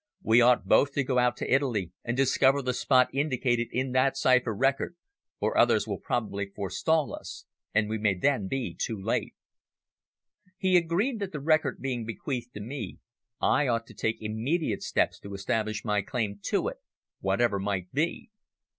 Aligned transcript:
We 0.23 0.41
ought 0.41 0.65
both 0.65 0.93
to 0.93 1.03
go 1.03 1.19
out 1.19 1.37
to 1.37 1.53
Italy 1.53 1.91
and 2.03 2.17
discover 2.17 2.63
the 2.63 2.73
spot 2.73 3.09
indicated 3.13 3.67
in 3.71 3.91
that 3.91 4.17
cipher 4.17 4.51
record, 4.51 4.95
or 5.39 5.55
others 5.55 5.85
will 5.87 5.99
probably 5.99 6.47
forestall 6.47 7.13
us, 7.13 7.45
and 7.71 7.87
we 7.87 7.99
may 7.99 8.15
then 8.15 8.47
be 8.47 8.73
too 8.73 8.99
late." 8.99 9.35
He 10.57 10.75
agreed 10.75 11.19
that 11.19 11.31
the 11.31 11.39
record 11.39 11.81
being 11.81 12.03
bequeathed 12.07 12.55
to 12.55 12.61
me, 12.61 12.97
I 13.39 13.67
ought 13.67 13.85
to 13.85 13.93
take 13.93 14.19
immediate 14.19 14.81
steps 14.81 15.19
to 15.19 15.35
establish 15.35 15.85
my 15.85 16.01
claim 16.01 16.39
to 16.45 16.67
it, 16.67 16.77
whatever 17.19 17.59
might 17.59 17.91
be. 17.93 18.31